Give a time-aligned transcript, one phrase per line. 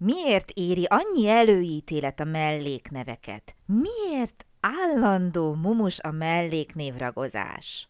[0.00, 3.54] Miért éri annyi előítélet a mellékneveket?
[3.66, 7.88] Miért állandó mumus a melléknévragozás?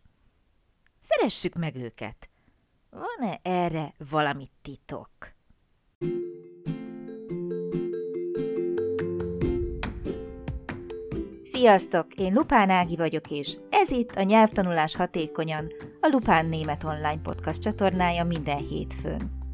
[1.00, 2.28] Szeressük meg őket.
[2.90, 5.10] Van-e erre valami titok?
[11.52, 12.14] Sziasztok!
[12.14, 17.62] Én Lupán Ági vagyok, és ez itt a Nyelvtanulás Hatékonyan, a Lupán Német Online Podcast
[17.62, 19.47] csatornája minden hétfőn.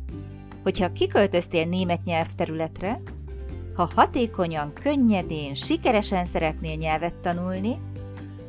[0.65, 3.01] Hogyha kiköltöztél német nyelvterületre,
[3.75, 7.81] ha hatékonyan, könnyedén, sikeresen szeretnél nyelvet tanulni,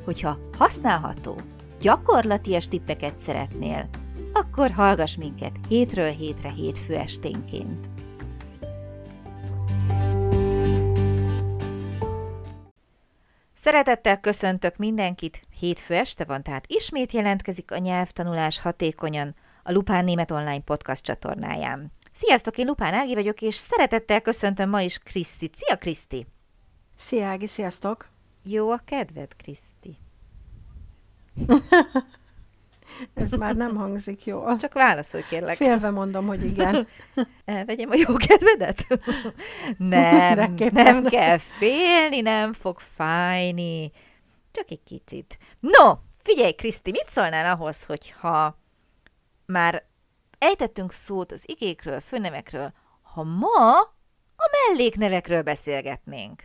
[0.03, 1.35] hogyha használható,
[1.81, 3.89] gyakorlatias tippeket szeretnél,
[4.33, 7.89] akkor hallgass minket hétről hétre hétfő esténként.
[13.53, 20.31] Szeretettel köszöntök mindenkit, hétfő este van, tehát ismét jelentkezik a nyelvtanulás hatékonyan a Lupán Német
[20.31, 21.91] Online Podcast csatornáján.
[22.17, 25.55] Sziasztok, én Lupán Ági vagyok, és szeretettel köszöntöm ma is Krisztit.
[25.55, 26.25] Szia, Kriszti!
[26.97, 28.07] Szia, Ági, sziasztok!
[28.43, 29.97] Jó a kedved, Kriszti?
[33.13, 34.57] Ez már nem hangzik jól.
[34.57, 35.55] Csak válaszolj, kérlek.
[35.55, 36.87] Félve mondom, hogy igen.
[37.45, 38.87] Elvegyem a jó kedvedet?
[39.77, 43.91] nem, nem kell félni, nem fog fájni.
[44.51, 45.37] Csak egy kicsit.
[45.59, 48.57] No, figyelj, Kriszti, mit szólnál ahhoz, hogyha
[49.45, 49.85] már
[50.45, 53.79] ejtettünk szót az igékről, főnevekről, ha ma
[54.35, 56.43] a melléknevekről beszélgetnénk.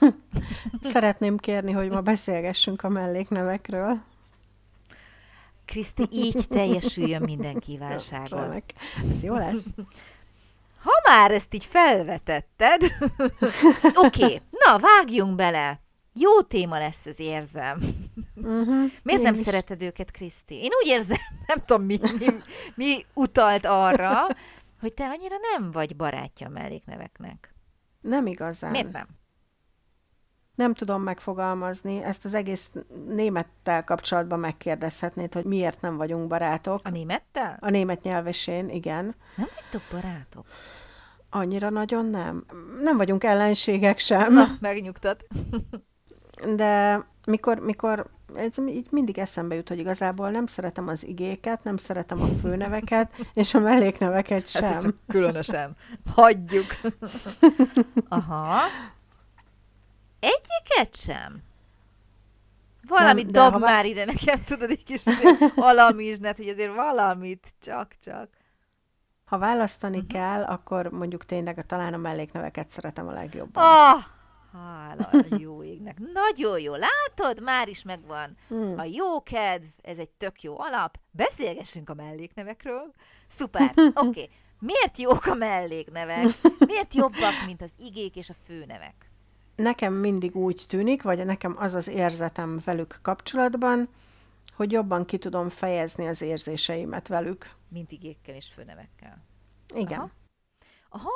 [0.80, 4.00] Szeretném kérni, hogy ma beszélgessünk a melléknevekről.
[5.64, 8.62] Kriszti, így teljesüljön minden kívánságod.
[9.10, 9.66] Ez jó lesz.
[10.82, 12.82] Ha már ezt így felvetetted,
[14.04, 15.80] oké, okay, na, vágjunk bele.
[16.18, 17.78] Jó téma lesz, ez érzem.
[18.34, 19.46] Uh-huh, Miért nem is.
[19.46, 20.54] szereted őket, Kriszti?
[20.54, 22.26] Én úgy érzem, nem tudom, mi, mi,
[22.74, 24.26] mi utalt arra,
[24.80, 27.54] hogy te annyira nem vagy barátja a mellékneveknek.
[28.00, 28.70] Nem igazán.
[28.70, 29.06] Miért nem?
[30.54, 32.72] Nem tudom megfogalmazni, ezt az egész
[33.08, 36.80] némettel kapcsolatban megkérdezhetnéd, hogy miért nem vagyunk barátok.
[36.84, 37.56] A némettel?
[37.60, 39.14] A német nyelvesén, igen.
[39.36, 40.46] Nem vagytok barátok?
[41.30, 42.44] Annyira nagyon nem.
[42.82, 44.32] Nem vagyunk ellenségek sem.
[44.32, 45.26] Na, megnyugtat.
[46.54, 51.76] De mikor, mikor ez így mindig eszembe jut, hogy igazából nem szeretem az igéket, nem
[51.76, 54.72] szeretem a főneveket, és a mellékneveket sem.
[54.72, 55.76] Hát különösen.
[56.14, 56.66] Hagyjuk.
[58.08, 58.60] Aha.
[60.20, 61.42] Egyiket sem?
[62.88, 65.02] Valamit nem, dob ha már ide nekem, tudod, egy kis
[65.56, 68.28] alamizsnet, hogy azért valamit, csak-csak.
[69.24, 70.12] Ha választani uh-huh.
[70.12, 73.64] kell, akkor mondjuk tényleg a, talán a mellékneveket szeretem a legjobban.
[73.64, 74.04] Oh,
[74.56, 75.98] hála a jó égnek.
[76.12, 77.42] Nagyon jó, látod?
[77.42, 78.78] Már is megvan hmm.
[78.78, 80.98] a jó kedv, ez egy tök jó alap.
[81.10, 82.92] Beszélgessünk a melléknevekről.
[83.28, 83.90] Szuper, oké.
[83.94, 84.30] Okay.
[84.58, 86.26] Miért jók a melléknevek?
[86.66, 89.10] Miért jobbak, mint az igék és a főnevek?
[89.56, 93.88] nekem mindig úgy tűnik, vagy nekem az az érzetem velük kapcsolatban,
[94.56, 97.50] hogy jobban ki tudom fejezni az érzéseimet velük.
[97.68, 99.24] Mint igékkel és főnevekkel.
[99.74, 99.98] Igen.
[99.98, 100.10] Aha.
[100.88, 101.10] Aha,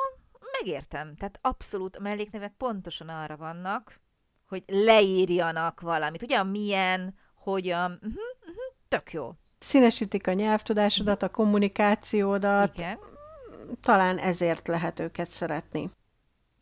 [0.63, 1.15] megértem.
[1.15, 3.99] Tehát abszolút a melléknevek pontosan arra vannak,
[4.47, 6.21] hogy leírjanak valamit.
[6.21, 9.31] Ugye a milyen, hogyan, uh-huh, uh-huh, tök jó.
[9.57, 12.77] Színesítik a nyelvtudásodat, a kommunikációdat.
[12.77, 12.99] Igen.
[13.81, 15.89] Talán ezért lehet őket szeretni.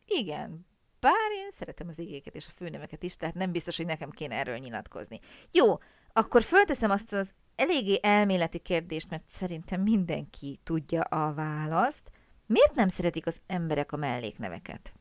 [0.06, 0.66] Igen,
[1.00, 4.36] bár én szeretem az igéket és a főneveket is, tehát nem biztos, hogy nekem kéne
[4.36, 5.20] erről nyilatkozni.
[5.52, 5.78] Jó,
[6.14, 12.12] akkor fölteszem azt az eléggé elméleti kérdést, mert szerintem mindenki tudja a választ.
[12.50, 14.94] Miért nem szeretik az emberek a mellékneveket?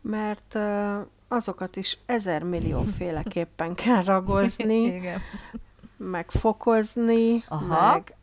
[0.00, 5.20] Mert uh, azokat is ezer millió féleképpen kell ragozni, Igen.
[5.96, 7.92] meg fokozni, Aha.
[7.92, 8.16] meg...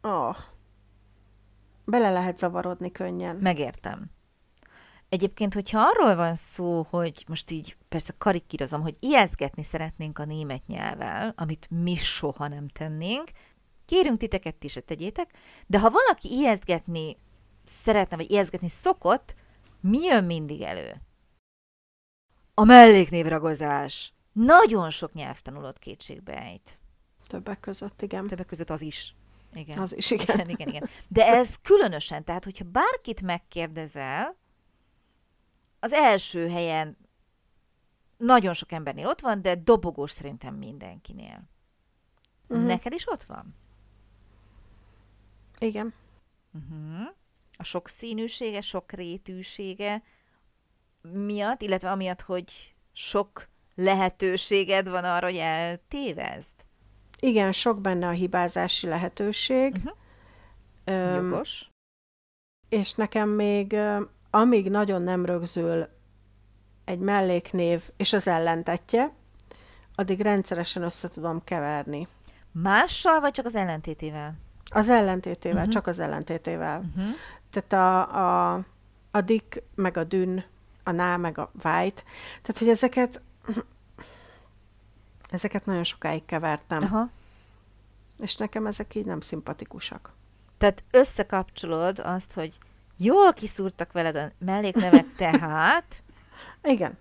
[0.00, 0.36] Oh,
[1.84, 3.36] bele lehet zavarodni könnyen.
[3.36, 4.10] Megértem.
[5.08, 10.66] Egyébként, hogyha arról van szó, hogy most így persze karikírozom, hogy ijesztgetni szeretnénk a német
[10.66, 13.30] nyelvvel, amit mi soha nem tennénk,
[13.84, 15.30] kérünk titeket is, hogy tegyétek,
[15.66, 17.16] de ha valaki ijesztgetni
[17.70, 19.34] szeretne, vagy ijesztgetni szokott,
[19.80, 21.00] mi jön mindig elő?
[22.54, 24.12] A melléknévragozás.
[24.32, 26.78] Nagyon sok nyelvtanulót kétségbe ejt.
[27.26, 28.26] Többek között, igen.
[28.26, 29.14] Többek között az is.
[29.52, 29.78] Igen.
[29.78, 30.26] Az is, igen.
[30.34, 30.88] igen, igen, igen.
[31.08, 34.36] De ez különösen, tehát hogyha bárkit megkérdezel,
[35.80, 36.96] az első helyen
[38.16, 41.42] nagyon sok embernél ott van, de dobogós szerintem mindenkinél.
[42.48, 42.66] Uh-huh.
[42.66, 43.54] Neked is ott van?
[45.58, 45.94] Igen.
[46.52, 47.14] Uh-huh.
[47.60, 50.02] A sok színűsége, sok rétűsége
[51.12, 56.50] miatt, illetve amiatt, hogy sok lehetőséged van arra, hogy eltévezd?
[57.18, 59.74] Igen, sok benne a hibázási lehetőség.
[59.76, 59.92] Uh-huh.
[60.84, 61.70] Öm, Jogos.
[62.68, 63.76] És nekem még
[64.30, 65.88] amíg nagyon nem rögzül
[66.84, 69.12] egy melléknév és az ellentetje,
[69.94, 72.08] addig rendszeresen össze tudom keverni.
[72.52, 74.34] Mással, vagy csak az ellentétével?
[74.72, 75.72] Az ellentétével, uh-huh.
[75.72, 76.78] csak az ellentétével.
[76.78, 77.14] Uh-huh.
[77.50, 78.64] Tehát a, a,
[79.10, 80.44] a dik, meg a dün,
[80.84, 82.04] a ná, meg a vájt.
[82.42, 83.22] Tehát, hogy ezeket
[85.30, 86.82] ezeket nagyon sokáig kevertem.
[86.82, 87.10] Aha.
[88.18, 90.12] És nekem ezek így nem szimpatikusak.
[90.58, 92.58] Tehát összekapcsolod azt, hogy
[92.96, 96.02] jól kiszúrtak veled a melléknevek, tehát...
[96.62, 96.98] Igen.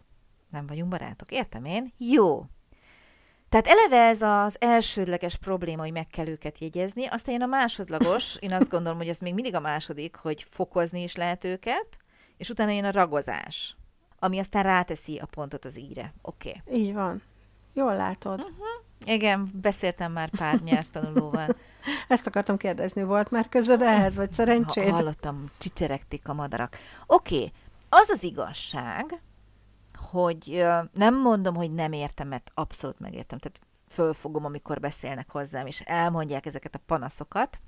[0.49, 1.93] Nem vagyunk barátok, értem én?
[1.97, 2.45] Jó.
[3.49, 8.35] Tehát eleve ez az elsődleges probléma, hogy meg kell őket jegyezni, aztán jön a másodlagos,
[8.39, 11.97] én azt gondolom, hogy ez még mindig a második, hogy fokozni is lehet őket,
[12.37, 13.75] és utána jön a ragozás,
[14.19, 16.13] ami aztán ráteszi a pontot az íre.
[16.21, 16.61] Oké.
[16.65, 16.79] Okay.
[16.79, 17.21] Így van.
[17.73, 18.39] Jól látod.
[18.39, 18.67] Uh-huh.
[19.05, 21.47] Igen, beszéltem már pár nyelvtanulóval.
[22.07, 24.89] Ezt akartam kérdezni, volt már közöd ehhez, vagy szerencséd?
[24.89, 26.77] Ha, hallottam, csicseregték a madarak.
[27.07, 27.51] Oké, okay.
[27.89, 29.21] az az igazság,
[30.11, 33.39] hogy nem mondom, hogy nem értem, mert abszolút megértem.
[33.39, 37.59] Tehát fölfogom, amikor beszélnek hozzám, és elmondják ezeket a panaszokat,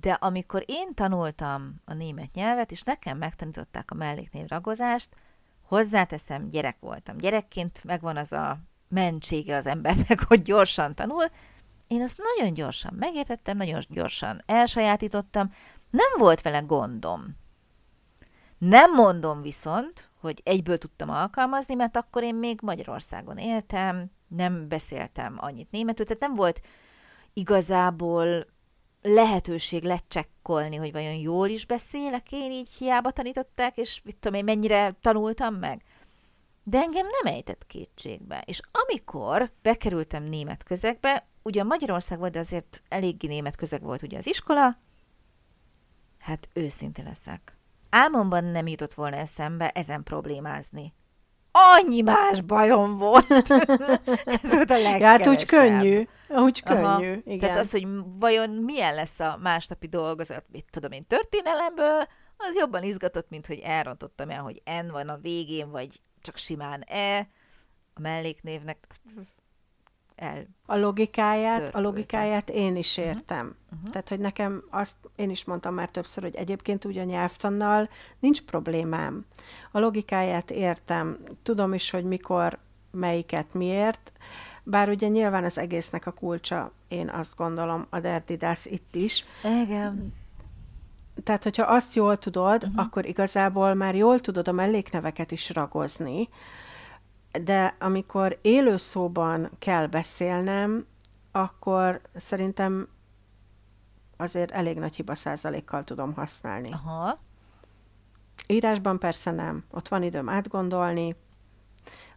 [0.00, 5.14] de amikor én tanultam a német nyelvet, és nekem megtanították a melléknév ragozást,
[5.62, 7.16] hozzáteszem, gyerek voltam.
[7.16, 8.58] Gyerekként megvan az a
[8.88, 11.24] mentsége az embernek, hogy gyorsan tanul.
[11.86, 15.52] Én azt nagyon gyorsan megértettem, nagyon gyorsan elsajátítottam,
[15.90, 17.36] nem volt vele gondom.
[18.58, 25.36] Nem mondom viszont, hogy egyből tudtam alkalmazni, mert akkor én még Magyarországon éltem, nem beszéltem
[25.40, 26.60] annyit németül, tehát nem volt
[27.32, 28.46] igazából
[29.02, 34.44] lehetőség lecsekkolni, hogy vajon jól is beszélek én, így hiába tanították, és mit tudom én,
[34.44, 35.82] mennyire tanultam meg.
[36.62, 38.42] De engem nem ejtett kétségbe.
[38.46, 44.18] És amikor bekerültem német közegbe, ugye Magyarország volt, de azért eléggé német közeg volt ugye
[44.18, 44.78] az iskola,
[46.18, 47.57] hát őszinte leszek.
[47.90, 50.94] Álmomban nem jutott volna eszembe ezen problémázni.
[51.50, 53.30] Annyi más bajom volt.
[54.42, 55.00] Ez volt a legkevesebb.
[55.00, 56.06] Ja, hát úgy könnyű.
[56.28, 57.02] Úgy könnyű, Aha.
[57.24, 57.38] igen.
[57.38, 57.86] Tehát az, hogy
[58.18, 63.58] vajon milyen lesz a másnapi dolgozat, mit tudom én, történelemből, az jobban izgatott, mint hogy
[63.58, 67.18] elrontottam el, hogy N van a végén, vagy csak simán E,
[67.94, 68.86] a melléknévnek
[70.18, 70.46] el.
[70.66, 73.06] A logikáját, a logikáját én is mhm.
[73.06, 73.46] értem.
[73.46, 73.56] Uh-huh.
[73.76, 73.90] Uh-huh.
[73.90, 77.88] Tehát, hogy nekem azt én is mondtam már többször, hogy egyébként úgy a nyelvtannal
[78.18, 79.26] nincs problémám.
[79.72, 81.18] A logikáját értem.
[81.42, 82.58] Tudom is, hogy mikor,
[82.90, 84.12] melyiket miért.
[84.62, 89.24] Bár ugye nyilván az egésznek a kulcsa, én azt gondolom, a derdidász itt is.
[89.62, 90.14] Igen.
[91.24, 92.84] Tehát, hogyha azt jól tudod, uh-huh.
[92.84, 96.28] akkor igazából már jól tudod a mellékneveket is ragozni,
[97.44, 100.86] de amikor élő szóban kell beszélnem,
[101.32, 102.88] akkor szerintem
[104.16, 106.70] azért elég nagy hiba százalékkal tudom használni.
[106.72, 107.18] Aha.
[108.46, 109.64] Írásban persze nem.
[109.70, 111.16] Ott van időm átgondolni,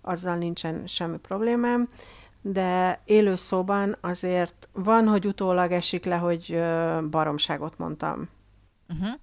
[0.02, 1.88] azzal nincsen semmi problémám,
[2.42, 6.64] de élő szóban azért van, hogy utólag esik le, hogy
[7.10, 8.30] baromságot mondtam.
[8.90, 9.20] Uh-huh.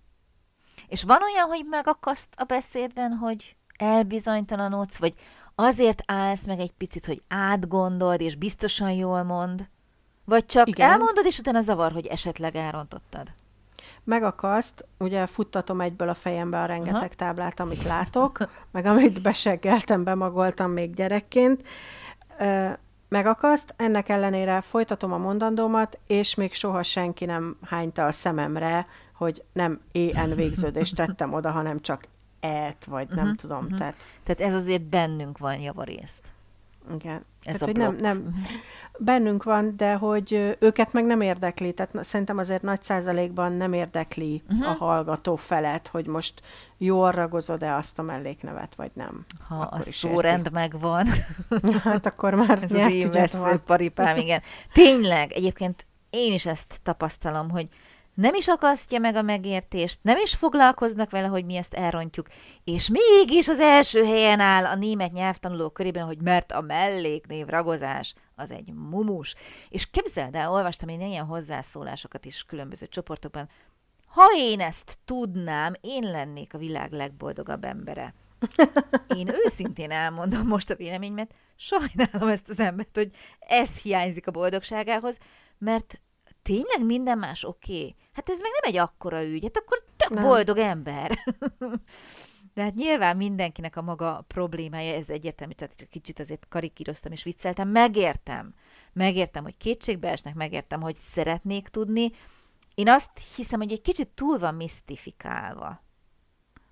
[0.88, 5.14] És van olyan, hogy megakaszt a beszédben, hogy elbizonytalanodsz, vagy
[5.60, 9.68] azért állsz meg egy picit, hogy átgondold, és biztosan jól mond?
[10.24, 10.90] Vagy csak Igen.
[10.90, 13.32] elmondod, és utána zavar, hogy esetleg elrontottad?
[14.04, 17.14] Megakaszt, ugye futtatom egyből a fejembe a rengeteg Aha.
[17.16, 18.38] táblát, amit látok,
[18.72, 21.62] meg amit beseggeltem, bemagoltam még gyerekként.
[23.08, 29.42] Megakaszt, ennek ellenére folytatom a mondandómat, és még soha senki nem hányta a szememre, hogy
[29.52, 32.08] nem EN végződést tettem oda, hanem csak
[32.40, 33.64] et, vagy nem uh-huh, tudom.
[33.64, 33.78] Uh-huh.
[33.78, 34.06] Tehát...
[34.24, 36.22] tehát ez azért bennünk van javarészt.
[36.94, 37.24] Igen.
[37.42, 38.38] Ez tehát, hogy nem, nem, mhm.
[38.98, 41.72] bennünk van, de hogy őket meg nem érdekli.
[41.72, 44.70] Tehát szerintem azért nagy százalékban nem érdekli uh-huh.
[44.70, 46.42] a hallgató felet, hogy most
[46.78, 49.24] jól ragozod-e azt a melléknevet, vagy nem.
[49.48, 50.50] Ha akkor a szórend érti.
[50.52, 51.06] megvan.
[51.84, 54.42] hát akkor már Ez az én paripám, igen.
[54.72, 57.68] Tényleg, egyébként én is ezt tapasztalom, hogy
[58.18, 62.26] nem is akasztja meg a megértést, nem is foglalkoznak vele, hogy mi ezt elrontjuk,
[62.64, 68.14] és mégis az első helyen áll a német nyelvtanulók körében, hogy mert a melléknév ragozás
[68.34, 69.34] az egy mumus.
[69.68, 73.48] És képzeld el, olvastam én ilyen hozzászólásokat is különböző csoportokban,
[74.06, 78.14] ha én ezt tudnám, én lennék a világ legboldogabb embere.
[79.18, 85.18] Én őszintén elmondom most a véleményemet, sajnálom ezt az embert, hogy ez hiányzik a boldogságához,
[85.58, 86.00] mert
[86.48, 87.78] tényleg minden más oké?
[87.78, 87.96] Okay?
[88.12, 90.24] Hát ez meg nem egy akkora ügy, hát akkor tök nem.
[90.24, 91.18] boldog ember.
[92.54, 97.22] De hát nyilván mindenkinek a maga problémája, ez egyértelmű, tehát csak kicsit azért karikíroztam és
[97.22, 98.54] vicceltem, megértem.
[98.92, 102.10] Megértem, hogy kétségbe esnek, megértem, hogy szeretnék tudni.
[102.74, 105.82] Én azt hiszem, hogy egy kicsit túl van misztifikálva.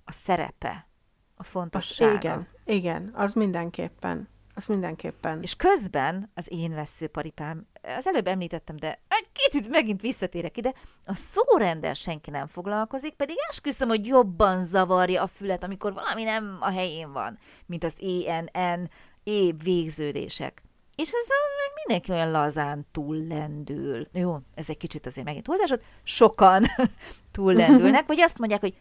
[0.05, 0.89] a szerepe,
[1.35, 2.13] a fontossága.
[2.13, 4.29] Az, igen, igen, az mindenképpen.
[4.55, 5.43] Az mindenképpen.
[5.43, 7.67] És közben az én veszőparipám,
[7.97, 10.75] az előbb említettem, de egy kicsit megint visszatérek ide,
[11.05, 16.57] a szórendel senki nem foglalkozik, pedig esküszöm, hogy jobban zavarja a fület, amikor valami nem
[16.61, 18.91] a helyén van, mint az ENN,
[19.23, 20.63] é végződések.
[20.97, 24.09] És ezzel meg mindenki olyan lazán túllendül.
[24.13, 25.83] Jó, ez egy kicsit azért megint hozzásod.
[26.03, 26.65] Sokan
[27.33, 28.77] túllendülnek, vagy azt mondják, hogy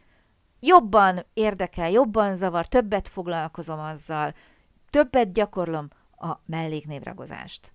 [0.60, 4.34] jobban érdekel, jobban zavar, többet foglalkozom azzal,
[4.90, 7.75] többet gyakorlom a melléknévragozást.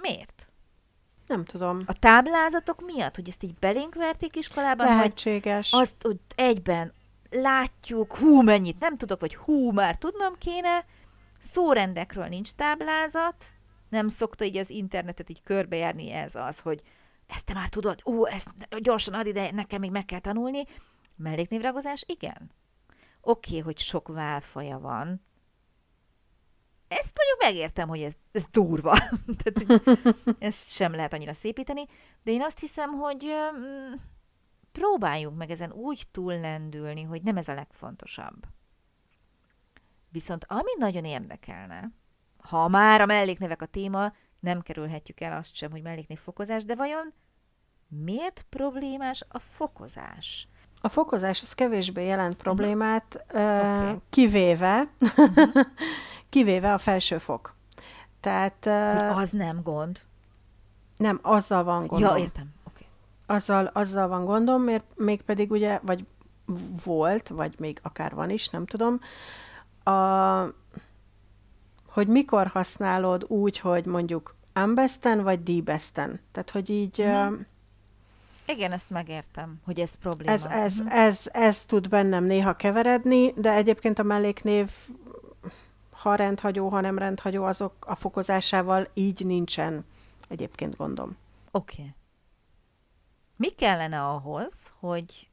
[0.00, 0.48] Miért?
[1.26, 1.78] Nem tudom.
[1.86, 4.86] A táblázatok miatt, hogy ezt így belénk verték iskolában?
[4.86, 5.70] Lehetséges.
[5.70, 6.92] Hogy azt hogy egyben
[7.30, 10.84] látjuk, hú, mennyit nem tudok, vagy hú, már tudnom kéne,
[11.38, 13.44] Szórendekről nincs táblázat,
[13.88, 16.82] nem szokta így az internetet így körbejárni ez az, hogy
[17.26, 20.64] ezt te már tudod, ú, ezt gyorsan ad ide, nekem még meg kell tanulni.
[21.16, 22.50] Melléknévragozás, igen.
[23.20, 25.22] Oké, okay, hogy sok válfaja van.
[26.88, 28.98] Ezt mondjuk megértem, hogy ez, ez durva.
[29.42, 29.82] Tehát,
[30.38, 31.86] ezt sem lehet annyira szépíteni,
[32.22, 33.26] de én azt hiszem, hogy
[33.56, 33.92] mm,
[34.72, 38.46] próbáljunk meg ezen úgy túllendülni, hogy nem ez a legfontosabb.
[40.08, 41.90] Viszont ami nagyon érdekelne,
[42.38, 46.74] ha már a melléknevek a téma, nem kerülhetjük el azt sem, hogy melléknév fokozás, de
[46.74, 47.12] vajon
[47.88, 50.48] miért problémás a fokozás?
[50.80, 53.82] A fokozás az kevésbé jelent problémát, uh-huh.
[53.82, 53.96] okay.
[54.10, 55.48] kivéve, uh-huh.
[56.28, 57.54] kivéve a felsőfok.
[58.20, 58.66] Tehát...
[58.66, 60.00] Uh, az nem gond.
[60.96, 62.16] Nem, azzal van gondom.
[62.16, 62.54] Ja, értem.
[62.68, 62.86] Okay.
[63.26, 66.06] Azzal, azzal van gondom, mert mégpedig ugye, vagy
[66.84, 69.00] volt, vagy még akár van is, nem tudom,
[69.84, 70.54] a,
[71.86, 76.20] hogy mikor használod úgy, hogy mondjuk ambesten vagy díbesten.
[76.32, 77.04] Tehát, hogy így...
[77.06, 77.26] Mm.
[77.26, 77.38] Uh,
[78.46, 80.32] igen, ezt megértem, hogy ez probléma.
[80.32, 80.86] Ez, ez, mm.
[80.86, 84.70] ez, ez tud bennem néha keveredni, de egyébként a melléknév
[85.98, 89.84] ha rendhagyó, ha nem rendhagyó, azok a fokozásával így nincsen
[90.28, 91.16] egyébként gondom.
[91.50, 91.80] Oké.
[91.80, 91.94] Okay.
[93.36, 95.30] Mi kellene ahhoz, hogy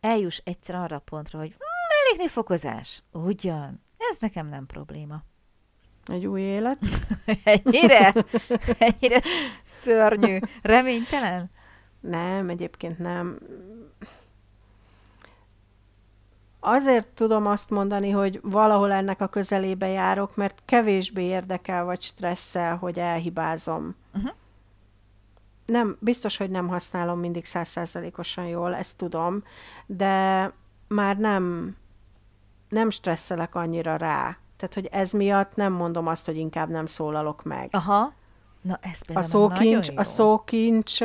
[0.00, 1.56] eljuss egyszer arra a pontra, hogy
[2.04, 3.02] elégné fokozás.
[3.12, 3.84] Ugyan.
[4.10, 5.22] Ez nekem nem probléma.
[6.04, 6.78] Egy új élet?
[7.44, 8.14] ennyire?
[8.78, 9.22] Ennyire
[9.64, 11.50] szörnyű, reménytelen?
[12.00, 13.38] Nem, egyébként nem.
[16.68, 22.76] Azért tudom azt mondani, hogy valahol ennek a közelébe járok, mert kevésbé érdekel vagy stresszel,
[22.76, 23.94] hogy elhibázom.
[24.14, 24.30] Uh-huh.
[25.66, 29.42] Nem, biztos, hogy nem használom mindig százszázalékosan jól, ezt tudom,
[29.86, 30.52] de
[30.88, 31.76] már nem
[32.68, 34.38] nem stresszelek annyira rá.
[34.56, 37.68] Tehát, hogy ez miatt nem mondom azt, hogy inkább nem szólalok meg.
[37.72, 38.12] Aha.
[38.60, 40.98] Na, ez a szókincs, a szókincs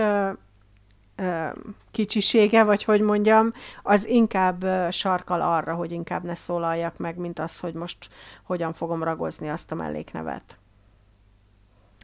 [1.91, 3.53] kicsisége, vagy hogy mondjam,
[3.83, 8.09] az inkább sarkal arra, hogy inkább ne szólaljak meg, mint az, hogy most
[8.43, 10.57] hogyan fogom ragozni azt a melléknevet.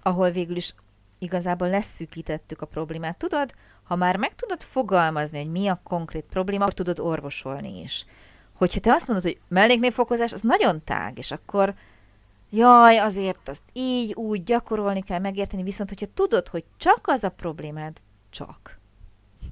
[0.02, 0.74] Ahol végül is
[1.20, 3.18] igazából leszűkítettük a problémát.
[3.18, 8.06] Tudod, ha már meg tudod fogalmazni, hogy mi a konkrét probléma, akkor tudod orvosolni is
[8.58, 11.74] hogyha te azt mondod, hogy melléknévfokozás, az nagyon tág, és akkor
[12.50, 17.30] jaj, azért azt így, úgy gyakorolni kell megérteni, viszont hogyha tudod, hogy csak az a
[17.30, 17.98] problémád,
[18.30, 18.77] csak,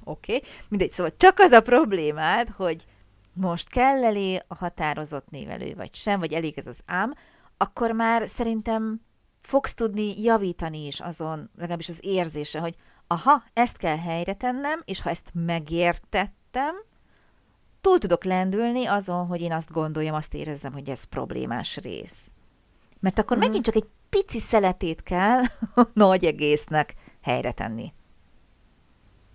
[0.06, 0.48] oké, okay?
[0.68, 2.84] mindegy, szóval csak az a problémád, hogy
[3.32, 7.14] most kell elé a határozott névelő, vagy sem, vagy elég ez az ám,
[7.56, 9.00] akkor már szerintem
[9.40, 12.74] fogsz tudni javítani is azon, legalábbis az érzése, hogy
[13.06, 16.74] aha, ezt kell helyre tennem, és ha ezt megértettem,
[17.80, 22.30] túl tudok lendülni azon, hogy én azt gondoljam, azt érezzem, hogy ez problémás rész.
[23.00, 23.46] Mert akkor uh-huh.
[23.46, 25.42] megint csak egy pici szeletét kell
[25.74, 27.92] a nagy egésznek helyre tenni.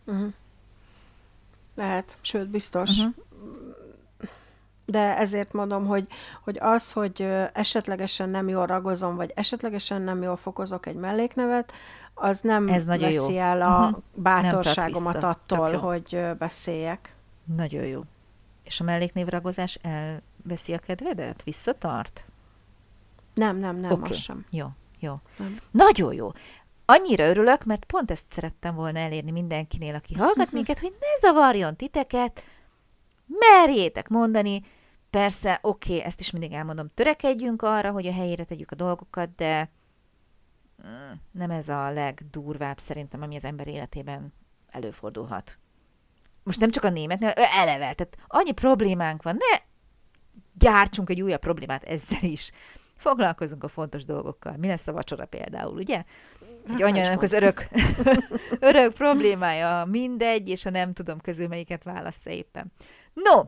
[0.06, 0.34] Uh-huh.
[1.82, 2.98] Lehet, sőt, biztos.
[2.98, 3.14] Uh-huh.
[4.86, 6.08] De ezért mondom, hogy,
[6.44, 7.22] hogy az, hogy
[7.54, 11.74] esetlegesen nem jól ragozom, vagy esetlegesen nem jól fokozok egy melléknevet,
[12.14, 13.40] az nem Ez veszi jó.
[13.40, 14.02] el a uh-huh.
[14.14, 17.16] bátorságomat attól, hogy beszéljek.
[17.56, 18.02] Nagyon jó.
[18.64, 21.44] És a melléknévragozás elveszi a kedvedet?
[21.44, 22.26] Visszatart?
[23.34, 24.08] Nem, nem, nem, okay.
[24.08, 24.46] most sem.
[24.50, 24.68] Jó,
[25.00, 25.20] jó.
[25.38, 25.58] Nem.
[25.72, 26.32] Nagyon jó.
[26.92, 31.76] Annyira örülök, mert pont ezt szerettem volna elérni mindenkinél, aki hallgat minket, hogy ne zavarjon
[31.76, 32.44] titeket,
[33.28, 34.62] merjétek mondani.
[35.10, 39.36] Persze, oké, okay, ezt is mindig elmondom, törekedjünk arra, hogy a helyére tegyük a dolgokat,
[39.36, 39.72] de
[40.88, 44.34] mm, nem ez a legdurvább szerintem, ami az ember életében
[44.68, 45.60] előfordulhat
[46.44, 49.60] most nem csak a német, eleve, tehát annyi problémánk van, ne
[50.54, 52.52] gyártsunk egy újabb problémát ezzel is.
[52.96, 54.58] Foglalkozunk a fontos dolgokkal.
[54.58, 56.04] Mi lesz a vacsora például, ugye?
[56.68, 57.68] Egy anyának az örök,
[58.60, 62.72] örök problémája mindegy, és a nem tudom közül melyiket válasz éppen.
[63.14, 63.42] No,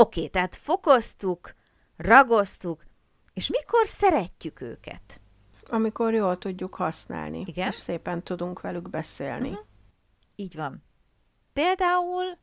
[0.00, 1.54] Oké, okay, tehát fokoztuk,
[1.96, 2.84] ragoztuk,
[3.32, 5.20] és mikor szeretjük őket?
[5.66, 7.68] Amikor jól tudjuk használni, Igen?
[7.68, 9.48] és szépen tudunk velük beszélni.
[9.48, 9.66] Uh-huh.
[10.36, 10.82] Így van.
[11.52, 12.38] Például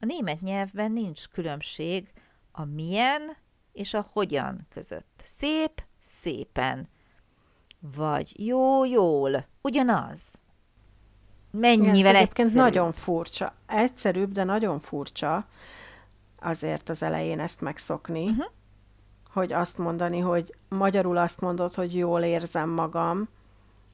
[0.00, 2.12] a német nyelvben nincs különbség
[2.52, 3.36] a milyen
[3.72, 5.22] és a hogyan között.
[5.24, 6.88] Szép, szépen.
[7.94, 9.46] Vagy jó, jól.
[9.62, 10.20] Ugyanaz.
[11.50, 13.54] Mennyivel Igen, egyébként nagyon furcsa.
[13.66, 15.46] Egyszerűbb, de nagyon furcsa
[16.40, 18.44] azért az elején ezt megszokni, uh-huh.
[19.32, 23.28] hogy azt mondani, hogy magyarul azt mondod, hogy jól érzem magam.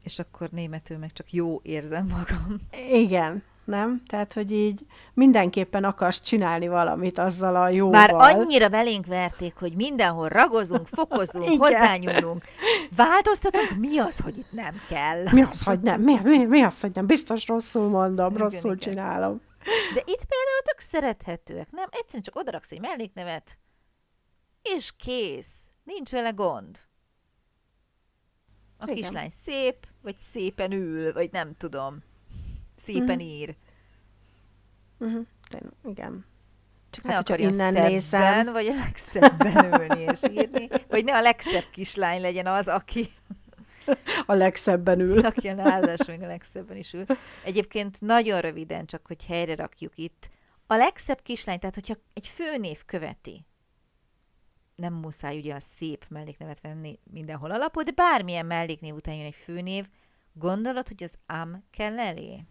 [0.02, 2.56] És akkor németül meg csak jó érzem magam.
[3.04, 4.00] Igen, nem?
[4.06, 4.80] Tehát, hogy így
[5.14, 7.90] mindenképpen akarsz csinálni valamit azzal a jóval.
[7.90, 12.44] Már annyira belénk verték, hogy mindenhol ragozunk, fokozunk, hozzányúlunk,
[12.96, 15.24] változtatunk, mi az, hogy itt nem kell?
[15.32, 16.00] Mi az, hogy nem?
[16.00, 17.06] Mi, mi, mi az, hogy nem?
[17.06, 18.78] Biztos rosszul mondom, igen, rosszul igen.
[18.78, 19.40] csinálom.
[19.94, 21.88] De itt például tök szerethetőek, nem?
[21.90, 23.58] Egyszerűen csak odaraksz egy melléknevet,
[24.62, 25.50] és kész.
[25.84, 26.78] Nincs vele gond.
[28.78, 28.94] A Igen.
[28.94, 32.02] kislány szép, vagy szépen ül, vagy nem tudom
[32.84, 33.22] szépen uh-huh.
[33.22, 33.54] ír.
[34.98, 35.26] Uh-huh.
[35.84, 36.24] Igen.
[36.90, 38.52] Csak hát, ne akarja innen szebben, nézem.
[38.52, 43.08] vagy a legszebben ülni és írni, vagy ne a legszebb kislány legyen az, aki
[44.26, 45.18] a legszebben ül.
[45.26, 47.04] Aki a ráadásul még a legszebben is ül.
[47.44, 50.30] Egyébként nagyon röviden, csak hogy helyre rakjuk itt.
[50.66, 53.46] A legszebb kislány, tehát hogyha egy főnév követi,
[54.74, 59.34] nem muszáj ugye a szép melléknevet venni mindenhol alapul, de bármilyen melléknév után jön egy
[59.34, 59.86] főnév,
[60.32, 62.44] gondolod, hogy az am kell elé?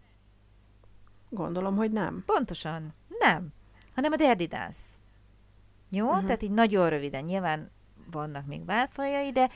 [1.34, 2.22] Gondolom, hogy nem.
[2.26, 2.94] Pontosan.
[3.18, 3.48] Nem.
[3.94, 4.80] Hanem a derdidász.
[5.88, 6.06] Jó?
[6.06, 6.22] Uh-huh.
[6.22, 7.24] Tehát így nagyon röviden.
[7.24, 7.70] Nyilván
[8.10, 9.50] vannak még válfajai, de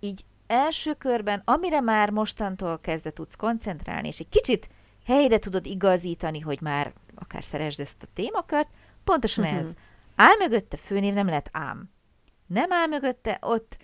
[0.00, 4.68] így első körben, amire már mostantól kezdve tudsz koncentrálni, és egy kicsit
[5.04, 8.68] helyre tudod igazítani, hogy már akár szeresd ezt a témakört,
[9.04, 9.58] pontosan uh-huh.
[9.58, 9.72] ez.
[10.14, 11.90] Áll mögötte főnév, nem lehet ám.
[12.46, 13.76] Nem áll mögötte, ott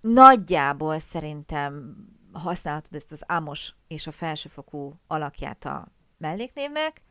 [0.00, 1.96] nagyjából szerintem
[2.32, 7.02] használhatod ezt az ámos és a felsőfokú alakját a melléknévnek.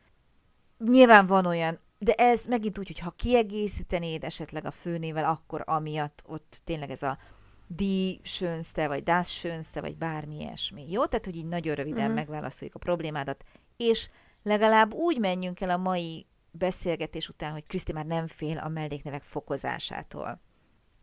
[0.78, 6.22] Nyilván van olyan, de ez megint úgy, hogy ha kiegészítenéd esetleg a főnével, akkor amiatt
[6.26, 7.18] ott tényleg ez a
[7.66, 10.90] di sönste, vagy das sönste, vagy bármi ilyesmi.
[10.90, 11.04] Jó?
[11.04, 12.14] Tehát, hogy így nagyon röviden uh-huh.
[12.14, 13.44] megválaszoljuk a problémádat,
[13.76, 14.10] és
[14.42, 19.22] legalább úgy menjünk el a mai beszélgetés után, hogy Kriszti már nem fél a melléknevek
[19.22, 20.40] fokozásától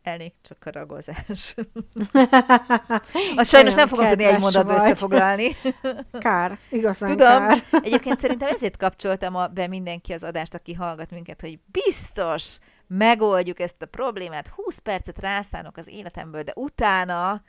[0.06, 1.54] elég csak a ragozás.
[3.36, 4.82] A sajnos nem fogom tudni egy mondatba vagy.
[4.82, 5.56] összefoglalni.
[6.18, 7.26] Kár, igazán Tudom.
[7.26, 7.58] kár.
[7.86, 13.60] Egyébként szerintem ezért kapcsoltam a, be mindenki az adást, aki hallgat minket, hogy biztos megoldjuk
[13.60, 17.42] ezt a problémát, 20 percet rászánok az életemből, de utána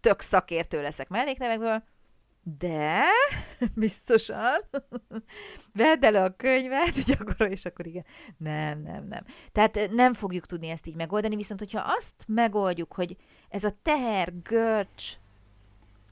[0.00, 1.82] tök szakértő leszek melléknevekből,
[2.58, 3.04] de
[3.74, 4.60] biztosan
[5.72, 8.04] vedd el a könyvet, gyakorolj, és akkor igen.
[8.36, 9.24] Nem, nem, nem.
[9.52, 13.16] Tehát nem fogjuk tudni ezt így megoldani, viszont hogyha azt megoldjuk, hogy
[13.48, 15.12] ez a teher, görcs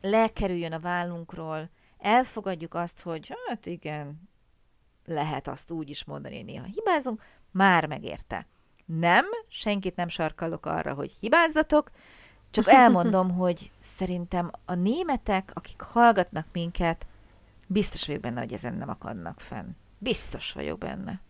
[0.00, 4.28] lekerüljön a vállunkról, elfogadjuk azt, hogy hát igen,
[5.04, 8.46] lehet azt úgy is mondani, hogy néha hibázunk, már megérte.
[8.84, 11.90] Nem, senkit nem sarkalok arra, hogy hibázzatok,
[12.54, 17.06] csak elmondom, hogy szerintem a németek, akik hallgatnak minket,
[17.66, 19.68] biztos vagyok benne, hogy ezen nem akadnak fenn.
[19.98, 21.20] Biztos vagyok benne.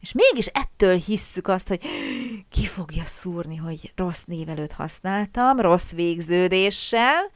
[0.00, 1.82] És mégis ettől hisszük azt, hogy
[2.48, 7.30] ki fogja szúrni, hogy rossz névelőt használtam, rossz végződéssel.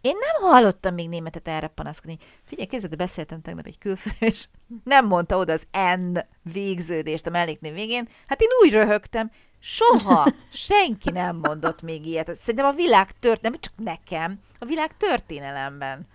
[0.00, 2.18] Én nem hallottam még németet erre panaszkodni.
[2.44, 4.46] Figyelj, kezdete beszéltem tegnap egy külföldön, és
[4.84, 6.18] nem mondta oda az N
[6.52, 8.08] végződést a melléknév végén.
[8.26, 9.30] Hát én úgy röhögtem,
[9.66, 12.36] Soha senki nem mondott még ilyet.
[12.36, 16.06] Szerintem a világ tört, nem csak nekem, a világ történelemben.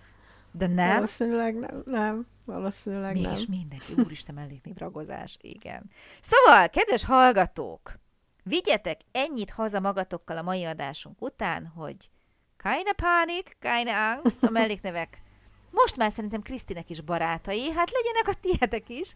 [0.52, 0.94] De nem?
[0.94, 2.26] Valószínűleg nem, nem.
[2.46, 3.36] Valószínűleg Mégis nem.
[3.36, 5.90] És mindenki, úristen melléknév ragozás, igen.
[6.20, 7.98] Szóval, kedves hallgatók,
[8.42, 12.10] vigyetek ennyit haza magatokkal a mai adásunk után, hogy
[12.56, 15.22] keine pánik, keine angst, a melléknevek
[15.70, 19.14] most már szerintem Krisztinek is barátai, hát legyenek a tietek is.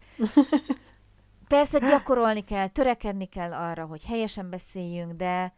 [1.54, 5.54] Persze gyakorolni kell, törekedni kell arra, hogy helyesen beszéljünk, de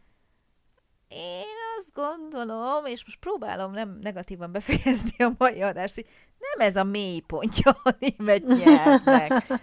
[1.07, 6.07] én azt gondolom, és most próbálom nem negatívan befejezni a mai adást, hogy
[6.39, 9.53] nem ez a mély pontja a német nyelvnek.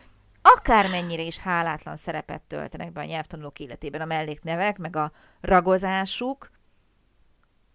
[0.43, 6.51] Akármennyire is hálátlan szerepet töltenek be a nyelvtanulók életében a melléknevek, meg a ragozásuk,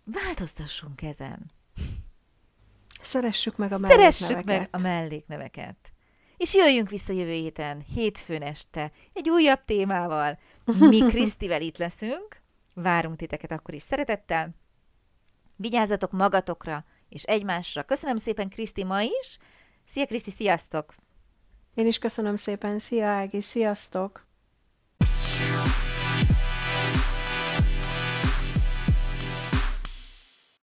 [0.03, 1.51] változtassunk ezen.
[3.01, 4.13] Szeressük meg a mellékneveket.
[4.13, 5.93] Szeressük meg a mellékneveket
[6.39, 10.39] és jöjjünk vissza jövő héten, hétfőn este, egy újabb témával.
[10.79, 12.41] Mi Krisztivel itt leszünk,
[12.73, 14.49] várunk titeket akkor is szeretettel.
[15.55, 17.83] Vigyázzatok magatokra és egymásra.
[17.83, 19.37] Köszönöm szépen Kriszti ma is.
[19.87, 20.95] Szia Kriszti, sziasztok!
[21.73, 22.79] Én is köszönöm szépen.
[22.79, 24.27] Szia Ági, sziasztok!